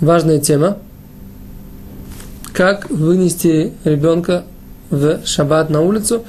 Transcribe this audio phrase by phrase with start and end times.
[0.00, 0.78] важная тема.
[2.52, 4.44] Как вынести ребенка
[4.90, 6.24] в шаббат на улицу.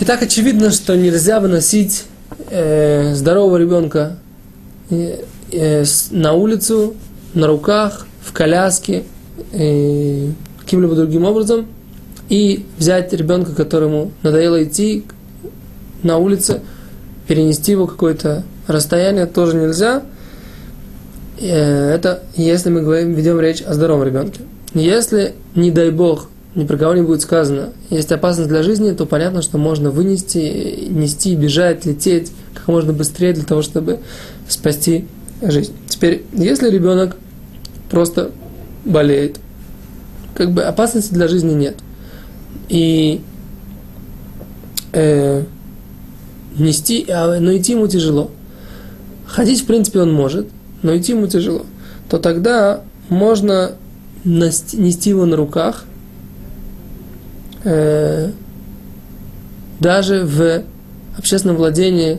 [0.00, 2.04] И так очевидно, что нельзя выносить
[2.50, 4.16] э, здорового ребенка
[4.90, 6.94] э, э, на улицу,
[7.34, 9.04] на руках, в коляске,
[9.52, 10.28] э,
[10.60, 11.66] каким-либо другим образом,
[12.28, 15.04] и взять ребенка, которому надоело идти
[16.02, 16.60] на улице,
[17.28, 20.02] перенести его какое-то расстояние, тоже нельзя.
[21.44, 24.40] Э, это если мы говорим, ведем речь о здоровом ребенке.
[24.72, 29.04] Если, не дай бог, ни про кого не будет сказано, есть опасность для жизни, то
[29.04, 33.98] понятно, что можно вынести, нести, бежать, лететь как можно быстрее для того, чтобы
[34.48, 35.06] спасти
[35.42, 35.72] жизнь.
[35.86, 37.16] Теперь, если ребенок
[37.90, 38.30] просто
[38.84, 39.38] болеет,
[40.34, 41.76] как бы опасности для жизни нет.
[42.68, 43.20] И
[44.92, 45.44] э,
[46.56, 48.30] нести, а, но идти ему тяжело.
[49.26, 50.48] Ходить, в принципе, он может,
[50.84, 51.64] но идти ему тяжело.
[52.08, 53.72] То тогда можно
[54.24, 55.84] нести его на руках,
[57.64, 58.30] э,
[59.80, 60.62] даже в
[61.16, 62.18] общественном владении,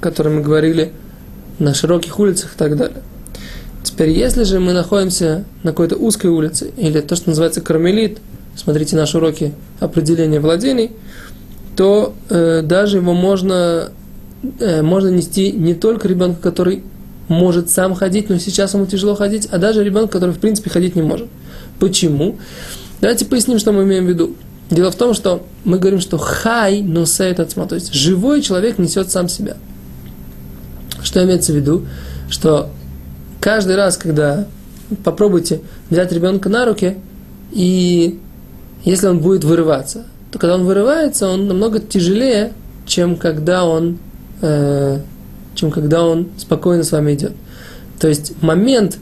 [0.00, 0.92] о котором мы говорили,
[1.58, 3.02] на широких улицах и так далее.
[3.82, 8.18] Теперь, если же мы находимся на какой-то узкой улице, или то, что называется кармелит,
[8.54, 10.92] смотрите наши уроки определения владений,
[11.74, 13.90] то э, даже его можно,
[14.60, 16.82] э, можно нести не только ребенка, который
[17.28, 20.96] может сам ходить, но сейчас ему тяжело ходить, а даже ребенок, который в принципе ходить
[20.96, 21.28] не может.
[21.78, 22.36] Почему?
[23.00, 24.36] Давайте поясним, что мы имеем в виду.
[24.70, 29.10] Дело в том, что мы говорим, что хай носеет отсма, то есть живой человек несет
[29.10, 29.56] сам себя.
[31.02, 31.86] Что имеется в виду?
[32.30, 32.70] Что
[33.40, 34.46] каждый раз, когда
[35.02, 36.96] попробуйте взять ребенка на руки,
[37.52, 38.18] и
[38.84, 42.52] если он будет вырываться, то когда он вырывается, он намного тяжелее,
[42.86, 43.98] чем когда он
[44.40, 45.00] э,
[45.54, 47.32] чем когда он спокойно с вами идет.
[47.98, 48.98] То есть момент,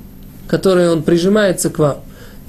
[0.49, 1.99] который он прижимается к вам,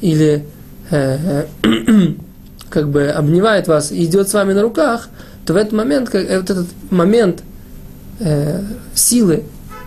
[0.01, 0.45] или
[0.91, 2.13] э, э,
[2.69, 5.09] как бы обнимает вас и идет с вами на руках,
[5.45, 7.43] то в этот момент, как, э, вот этот момент
[8.19, 8.61] э,
[8.93, 9.43] силы,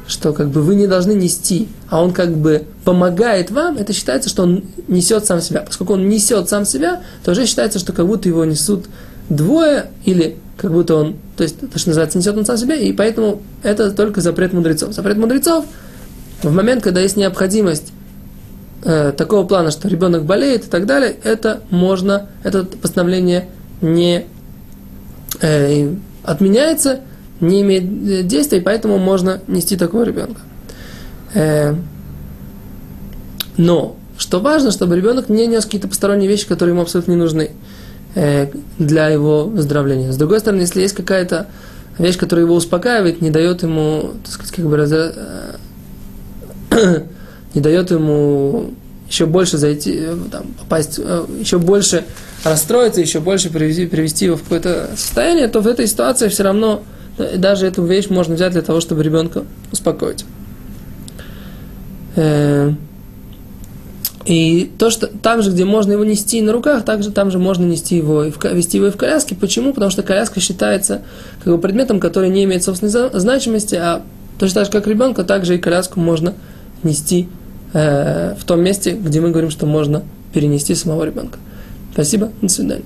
[0.07, 4.29] что как бы вы не должны нести, а он как бы помогает вам, это считается,
[4.29, 5.63] что он несет сам себя.
[5.63, 8.87] Поскольку он несет сам себя, то уже считается, что как будто его несут
[9.29, 12.93] двое или как будто он, то есть то, что называется, несет он сам себя, и
[12.93, 14.93] поэтому это только запрет мудрецов.
[14.93, 15.67] Запрет мудрецов
[16.43, 17.93] в момент, когда есть необходимость
[18.85, 23.49] э, такого плана, что ребенок болеет и так далее, это можно, это постановление
[23.81, 24.27] не
[25.41, 27.01] э, отменяется,
[27.41, 30.41] не имеет э, действия, и поэтому можно нести такого ребенка.
[31.35, 31.75] Э,
[33.57, 37.51] но, что важно, чтобы ребенок не нес какие-то посторонние вещи, которые ему абсолютно не нужны.
[38.19, 40.11] Э, для его выздоровления.
[40.11, 41.49] С другой стороны, если есть какая-то
[41.99, 45.59] вещь, которая его успокаивает, не дает ему, так сказать, как бы раза...
[46.71, 47.01] Э,
[47.55, 48.71] не дает ему
[49.07, 52.05] еще больше зайти, э, там, попасть, еще больше
[52.43, 56.85] расстроиться, еще больше привести, привести его в какое-то состояние, то в этой ситуации все равно
[57.37, 60.25] даже эту вещь можно взять для того, чтобы ребенка успокоить.
[64.27, 67.65] И то, что там же, где можно его нести на руках, также там же можно
[67.65, 69.37] нести его и вести его и в коляске.
[69.37, 69.73] Почему?
[69.73, 71.03] Потому что коляска считается
[71.45, 74.03] как бы предметом, который не имеет собственной значимости, а
[74.39, 76.35] точно так же, как ребенка, также и коляску можно
[76.83, 77.29] нести
[77.73, 81.39] э, в том месте, где мы говорим, что можно перенести самого ребенка.
[81.93, 82.85] Спасибо, до свидания.